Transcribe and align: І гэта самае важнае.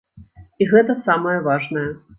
І 0.65 0.69
гэта 0.73 0.97
самае 1.11 1.39
важнае. 1.51 1.89